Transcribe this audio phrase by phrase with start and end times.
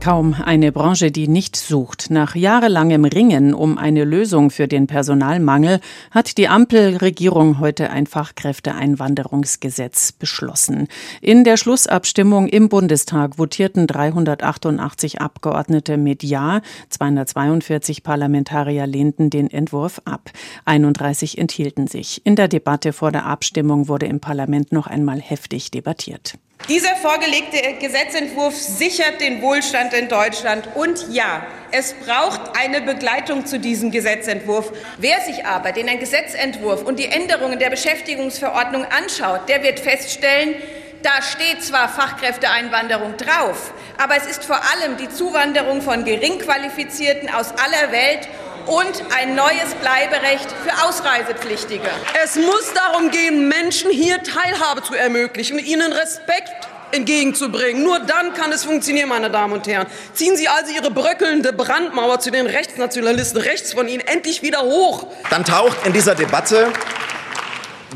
[0.00, 2.10] Kaum eine Branche, die nicht sucht.
[2.10, 5.80] Nach jahrelangem Ringen um eine Lösung für den Personalmangel
[6.10, 10.88] hat die Ampelregierung heute ein Fachkräfteeinwanderungsgesetz beschlossen.
[11.20, 20.00] In der Schlussabstimmung im Bundestag votierten 388 Abgeordnete mit Ja, 242 Parlamentarier lehnten den Entwurf
[20.06, 20.30] ab,
[20.64, 22.22] 31 enthielten sich.
[22.24, 26.38] In der Debatte vor der Abstimmung wurde im Parlament noch einmal heftig debattiert.
[26.68, 30.68] Dieser vorgelegte Gesetzentwurf sichert den Wohlstand in Deutschland.
[30.74, 34.72] Und ja, es braucht eine Begleitung zu diesem Gesetzentwurf.
[34.98, 40.54] Wer sich aber den Gesetzentwurf und die Änderungen der Beschäftigungsverordnung anschaut, der wird feststellen,
[41.02, 47.52] da steht zwar Fachkräfteeinwanderung drauf, aber es ist vor allem die Zuwanderung von Geringqualifizierten aus
[47.52, 48.28] aller Welt
[48.66, 51.88] und ein neues Bleiberecht für Ausreisepflichtige.
[52.22, 56.59] Es muss darum gehen, Menschen hier Teilhabe zu ermöglichen ihnen Respekt
[56.92, 57.82] entgegenzubringen.
[57.82, 59.86] Nur dann kann es funktionieren, meine Damen und Herren.
[60.14, 65.06] Ziehen Sie also Ihre bröckelnde Brandmauer zu den Rechtsnationalisten rechts von Ihnen endlich wieder hoch.
[65.30, 66.68] Dann taucht in dieser Debatte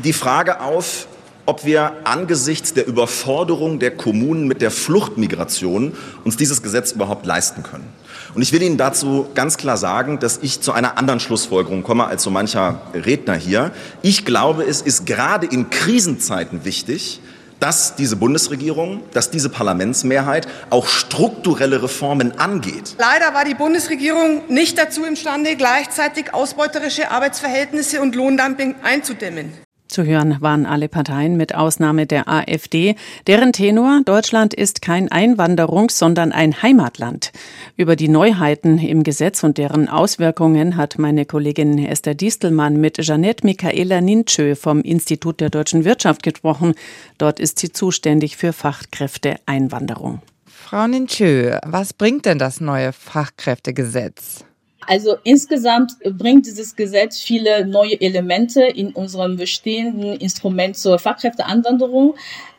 [0.03, 1.07] die Frage auf,
[1.45, 7.63] ob wir angesichts der Überforderung der Kommunen mit der Fluchtmigration uns dieses Gesetz überhaupt leisten
[7.63, 7.85] können.
[8.33, 12.05] Und ich will Ihnen dazu ganz klar sagen, dass ich zu einer anderen Schlussfolgerung komme
[12.05, 13.71] als so mancher Redner hier.
[14.01, 17.21] Ich glaube, es ist gerade in Krisenzeiten wichtig,
[17.65, 22.95] dass diese Bundesregierung, dass diese Parlamentsmehrheit auch strukturelle Reformen angeht.
[22.99, 29.64] Leider war die Bundesregierung nicht dazu imstande, gleichzeitig ausbeuterische Arbeitsverhältnisse und Lohndumping einzudämmen.
[29.87, 32.95] Zu hören waren alle Parteien mit Ausnahme der AfD,
[33.27, 37.31] deren Tenor Deutschland ist kein Einwanderungs-, sondern ein Heimatland.
[37.77, 43.45] Über die Neuheiten im Gesetz und deren Auswirkungen hat meine Kollegin Esther Distelmann mit Jeanette
[43.45, 46.73] Michaela Ninschö vom Institut der deutschen Wirtschaft gesprochen.
[47.17, 50.21] Dort ist sie zuständig für Fachkräfteeinwanderung.
[50.45, 54.44] Frau Ninschö, was bringt denn das neue Fachkräftegesetz?
[54.87, 62.15] Also insgesamt bringt dieses Gesetz viele neue Elemente in unserem bestehenden Instrument zur Fachkräfteanwanderung.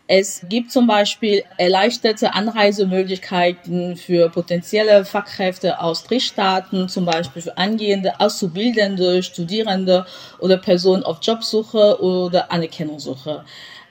[0.09, 8.21] Es gibt zum Beispiel erleichterte Anreisemöglichkeiten für potenzielle Fachkräfte aus Drittstaaten, zum Beispiel für angehende
[8.21, 10.07] Auszubildende, Studierende
[10.39, 13.45] oder Personen auf Jobsuche oder Anerkennungssuche.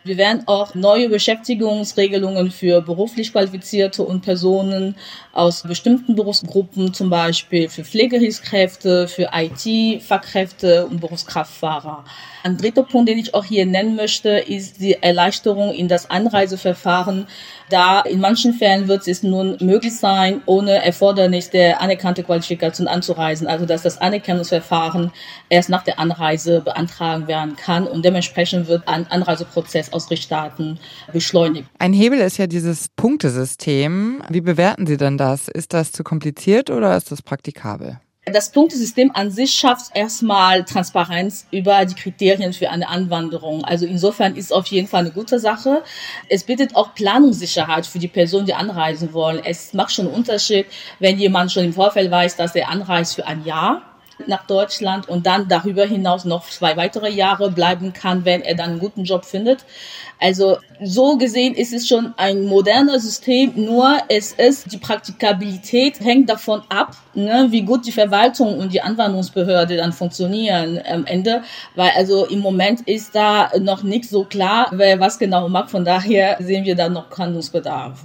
[0.05, 4.95] Wir werden auch neue Beschäftigungsregelungen für beruflich Qualifizierte und Personen
[5.33, 12.05] aus bestimmten Berufsgruppen, zum Beispiel für Pflegehilfskräfte, für IT-Fachkräfte und Berufskraftfahrer.
[12.43, 17.25] Ein dritter Punkt, den ich auch hier nennen möchte, ist die Erleichterung in das Anreiseverfahren.
[17.69, 23.47] Da in manchen Fällen wird es nun möglich sein, ohne Erfordernis der anerkannten Qualifikation anzureisen.
[23.47, 25.11] Also dass das Anerkennungsverfahren
[25.49, 30.79] erst nach der Anreise beantragen werden kann und dementsprechend wird ein Anreiseprozess aus Drittstaaten
[31.11, 31.67] beschleunigt.
[31.79, 34.21] Ein Hebel ist ja dieses Punktesystem.
[34.29, 35.47] Wie bewerten Sie denn das?
[35.47, 37.99] Ist das zu kompliziert oder ist das praktikabel?
[38.25, 43.63] Das Punktesystem an sich schafft erstmal Transparenz über die Kriterien für eine Anwanderung.
[43.63, 45.83] Also insofern ist auf jeden Fall eine gute Sache.
[46.27, 49.41] Es bietet auch Planungssicherheit für die Personen, die anreisen wollen.
[49.45, 50.65] Es macht schon einen Unterschied,
[50.97, 53.94] wenn jemand schon im Vorfeld weiß, dass er anreist für ein Jahr
[54.27, 58.71] nach Deutschland und dann darüber hinaus noch zwei weitere Jahre bleiben kann, wenn er dann
[58.71, 59.65] einen guten Job findet.
[60.19, 66.29] Also so gesehen ist es schon ein modernes System, nur es ist die Praktikabilität hängt
[66.29, 71.43] davon ab, ne, wie gut die Verwaltung und die Anwendungsbehörde dann funktionieren am Ende,
[71.75, 75.71] weil also im Moment ist da noch nicht so klar, wer was genau macht.
[75.71, 78.03] Von daher sehen wir da noch Handlungsbedarf.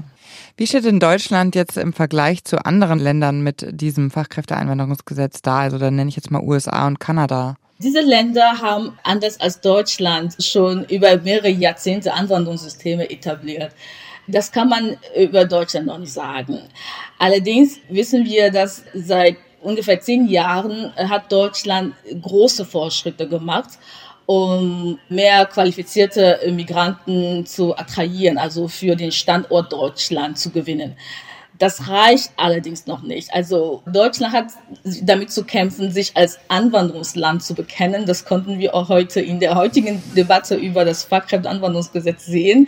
[0.61, 5.61] Wie steht in Deutschland jetzt im Vergleich zu anderen Ländern mit diesem Fachkräfteeinwanderungsgesetz da?
[5.61, 7.57] Also dann nenne ich jetzt mal USA und Kanada.
[7.79, 13.73] Diese Länder haben anders als Deutschland schon über mehrere Jahrzehnte Anwanderungssysteme etabliert.
[14.27, 16.59] Das kann man über Deutschland noch nicht sagen.
[17.19, 23.79] Allerdings wissen wir, dass seit ungefähr zehn Jahren hat Deutschland große Fortschritte gemacht
[24.31, 30.95] um mehr qualifizierte Migranten zu attrahieren, also für den Standort Deutschland zu gewinnen.
[31.61, 33.35] Das reicht allerdings noch nicht.
[33.35, 34.47] Also Deutschland hat
[35.03, 38.07] damit zu kämpfen, sich als Anwanderungsland zu bekennen.
[38.07, 42.67] Das konnten wir auch heute in der heutigen Debatte über das Fachkräfteanwanderungsgesetz sehen.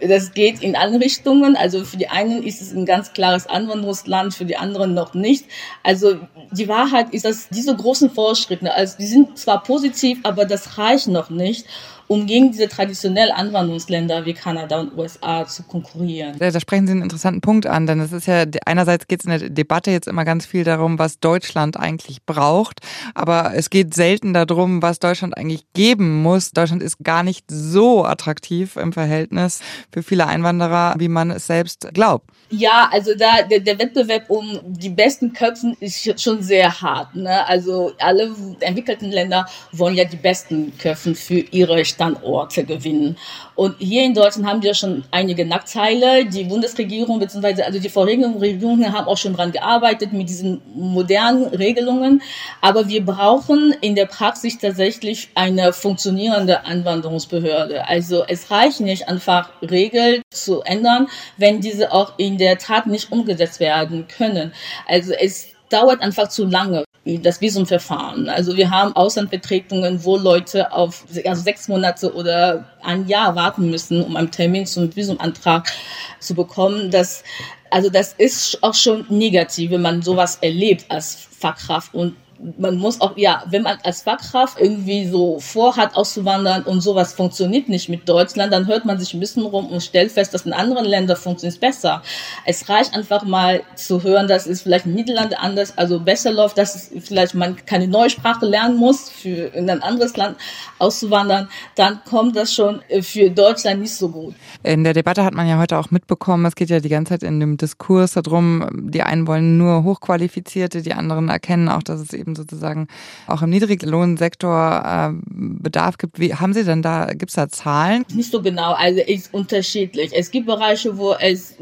[0.00, 1.54] Das geht in alle Richtungen.
[1.54, 5.44] Also für die einen ist es ein ganz klares Anwanderungsland, für die anderen noch nicht.
[5.82, 6.16] Also
[6.50, 11.08] die Wahrheit ist, dass diese großen Fortschritte, also die sind zwar positiv, aber das reicht
[11.08, 11.66] noch nicht
[12.10, 16.34] um gegen diese traditionellen Anwanderungsländer wie Kanada und USA zu konkurrieren.
[16.40, 19.30] Da sprechen Sie einen interessanten Punkt an, denn es ist ja, einerseits geht es in
[19.30, 22.80] der Debatte jetzt immer ganz viel darum, was Deutschland eigentlich braucht,
[23.14, 26.50] aber es geht selten darum, was Deutschland eigentlich geben muss.
[26.50, 29.60] Deutschland ist gar nicht so attraktiv im Verhältnis
[29.92, 32.28] für viele Einwanderer, wie man es selbst glaubt.
[32.50, 37.14] Ja, also da der, der Wettbewerb um die besten Köpfen ist schon sehr hart.
[37.14, 37.46] Ne?
[37.46, 43.18] Also alle entwickelten Länder wollen ja die besten Köpfen für ihre Standorte gewinnen.
[43.54, 46.24] Und hier in Deutschland haben wir schon einige Nachteile.
[46.24, 47.62] Die Bundesregierung bzw.
[47.62, 52.22] also die vorherigen Regierungen haben auch schon dran gearbeitet mit diesen modernen Regelungen.
[52.62, 57.86] Aber wir brauchen in der Praxis tatsächlich eine funktionierende Anwanderungsbehörde.
[57.86, 61.06] Also es reicht nicht einfach Regeln zu ändern,
[61.36, 64.54] wenn diese auch in der Tat nicht umgesetzt werden können.
[64.86, 68.28] Also es dauert einfach zu lange das Visumverfahren.
[68.28, 74.02] Also wir haben Auslandvertretungen, wo Leute auf also sechs Monate oder ein Jahr warten müssen,
[74.02, 75.72] um einen Termin zum Visumantrag
[76.18, 76.90] zu bekommen.
[76.90, 77.24] Das,
[77.70, 82.16] also das ist auch schon negativ, wenn man sowas erlebt als Fachkraft und
[82.58, 87.68] man muss auch, ja, wenn man als Fachkraft irgendwie so vorhat, auszuwandern und sowas funktioniert
[87.68, 90.52] nicht mit Deutschland, dann hört man sich ein bisschen rum und stellt fest, dass in
[90.52, 92.02] anderen Ländern funktioniert es besser.
[92.46, 96.56] Es reicht einfach mal zu hören, dass es vielleicht in Niederlande anders, also besser läuft,
[96.58, 100.36] dass es vielleicht man keine neue Sprache lernen muss, für in ein anderes Land
[100.78, 104.34] auszuwandern, dann kommt das schon für Deutschland nicht so gut.
[104.62, 107.22] In der Debatte hat man ja heute auch mitbekommen, es geht ja die ganze Zeit
[107.22, 112.12] in dem Diskurs darum, die einen wollen nur Hochqualifizierte, die anderen erkennen auch, dass es
[112.12, 112.88] eben eben sozusagen
[113.26, 116.18] auch im Niedriglohnsektor äh, Bedarf gibt.
[116.18, 118.04] Wie haben Sie denn da, gibt es da Zahlen?
[118.12, 120.12] Nicht so genau, also ist unterschiedlich.
[120.14, 121.56] Es gibt Bereiche, wo es,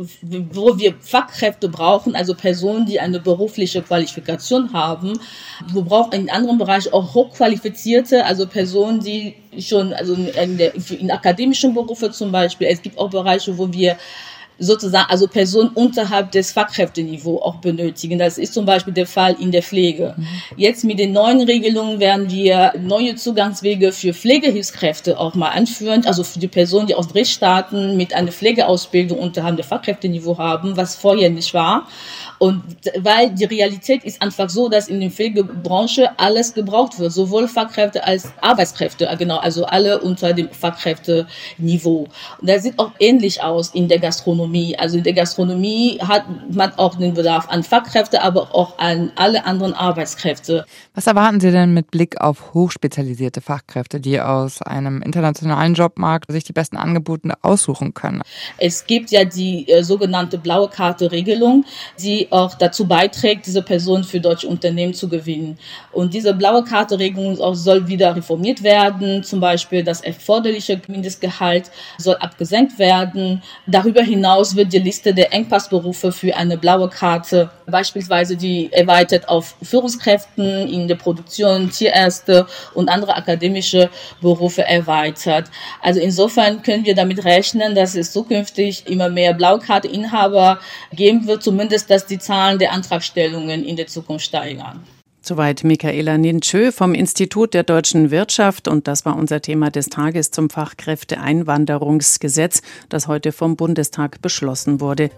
[0.53, 5.19] wo wir Fachkräfte brauchen, also Personen, die eine berufliche Qualifikation haben.
[5.73, 11.11] Wir brauchen in anderen Bereichen auch hochqualifizierte, also Personen, die schon, also in, der, in
[11.11, 12.69] akademischen Berufen zum Beispiel.
[12.69, 13.97] Es gibt auch Bereiche, wo wir
[14.59, 18.19] sozusagen, also Personen unterhalb des Fachkräfteniveaus auch benötigen.
[18.19, 20.17] Das ist zum Beispiel der Fall in der Pflege.
[20.57, 26.25] Jetzt mit den neuen Regelungen werden wir neue Zugangswege für Pflegehilfskräfte auch mal anführen, also
[26.25, 31.31] für die Personen, die aus Drittstaaten mit einer Pflegeausbildung unterhalb der Fachkräfteniveau haben, was vorher
[31.31, 31.87] nicht war.
[32.39, 32.63] Und
[33.01, 38.05] weil die Realität ist einfach so, dass in der Pflegebranche alles gebraucht wird, sowohl Fachkräfte
[38.05, 42.07] als Arbeitskräfte, genau, also alle unter dem Fachkräfteniveau.
[42.41, 44.48] Und das sieht auch ähnlich aus in der Gastronomie.
[44.79, 49.45] Also in der Gastronomie hat man auch den Bedarf an Fachkräfte, aber auch an alle
[49.45, 50.65] anderen Arbeitskräfte.
[50.95, 56.45] Was erwarten Sie denn mit Blick auf hochspezialisierte Fachkräfte, die aus einem internationalen Jobmarkt sich
[56.45, 58.23] die besten Angebote aussuchen können?
[58.59, 61.65] Es gibt ja die äh, sogenannte blaue Karte Regelung,
[62.01, 65.59] die auch dazu beiträgt, diese Person für deutsche Unternehmen zu gewinnen.
[65.93, 69.23] Und diese blaue Karte-Regelung soll wieder reformiert werden.
[69.23, 73.43] Zum Beispiel das erforderliche Mindestgehalt soll abgesenkt werden.
[73.67, 79.55] Darüber hinaus wird die Liste der Engpassberufe für eine blaue Karte beispielsweise die erweitert auf
[79.63, 83.91] Führungskräften in der Produktion, Tierärzte und andere akademische
[84.21, 85.51] Berufe erweitert.
[85.83, 90.59] Also insofern können wir damit rechnen, dass es zukünftig immer mehr Blaukarte-Inhaber
[90.93, 94.85] geben wird, zumindest dass die Zahlen der Antragstellungen in der Zukunft steigern.
[95.29, 100.31] Soweit Michaela Nintschö vom Institut der deutschen Wirtschaft und das war unser Thema des Tages
[100.31, 105.11] zum Fachkräfteeinwanderungsgesetz, das heute vom Bundestag beschlossen wurde.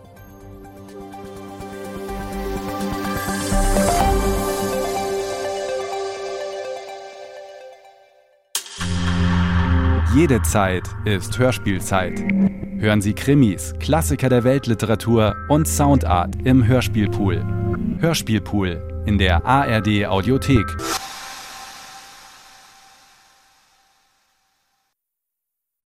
[10.12, 12.19] Jede Zeit ist Hörspielzeit.
[12.79, 17.45] Hören Sie Krimis, Klassiker der Weltliteratur und Soundart im Hörspielpool.
[18.00, 20.66] Hörspielpool in der ARD Audiothek.